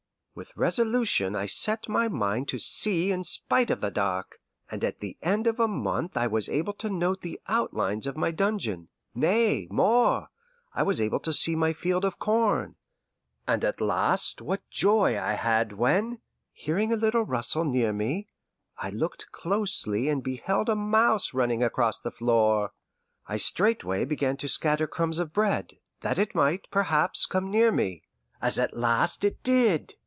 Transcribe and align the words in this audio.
With 0.33 0.55
resolution 0.55 1.35
I 1.35 1.45
set 1.45 1.89
my 1.89 2.07
mind 2.07 2.47
to 2.49 2.57
see 2.57 3.11
in 3.11 3.25
spite 3.25 3.69
of 3.69 3.81
the 3.81 3.91
dark, 3.91 4.39
and 4.71 4.81
at 4.81 5.01
the 5.01 5.17
end 5.21 5.45
of 5.45 5.59
a 5.59 5.67
month 5.67 6.15
I 6.15 6.25
was 6.27 6.47
able 6.47 6.71
to 6.75 6.89
note 6.89 7.19
the 7.19 7.41
outlines 7.49 8.07
of 8.07 8.15
my 8.15 8.31
dungeon; 8.31 8.87
nay, 9.13 9.67
more, 9.69 10.29
I 10.73 10.83
was 10.83 11.01
able 11.01 11.19
to 11.19 11.33
see 11.33 11.53
my 11.53 11.73
field 11.73 12.05
of 12.05 12.17
corn; 12.17 12.75
and 13.45 13.61
at 13.65 13.81
last 13.81 14.41
what 14.41 14.67
joy 14.69 15.19
I 15.19 15.33
had 15.33 15.73
when, 15.73 16.19
hearing 16.53 16.93
a 16.93 16.97
little 16.97 17.23
rustle 17.25 17.65
near 17.65 17.91
me, 17.91 18.29
I 18.77 18.89
looked 18.89 19.33
closely 19.33 20.07
and 20.07 20.23
beheld 20.23 20.69
a 20.69 20.77
mouse 20.77 21.33
running 21.33 21.61
across 21.61 21.99
the 21.99 22.09
floor! 22.09 22.71
I 23.27 23.35
straightway 23.35 24.05
began 24.05 24.37
to 24.37 24.47
scatter 24.47 24.87
crumbs 24.87 25.19
of 25.19 25.33
bread, 25.33 25.73
that 25.99 26.17
it 26.17 26.33
might, 26.33 26.67
perhaps, 26.71 27.25
come 27.25 27.51
near 27.51 27.69
me 27.69 28.03
as 28.41 28.57
at 28.57 28.73
last 28.73 29.25
it 29.25 29.43
did. 29.43 29.95